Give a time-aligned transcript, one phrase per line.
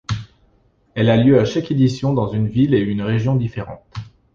[0.95, 3.83] Elle a lieu à chaque édition dans une ville ou une région différente.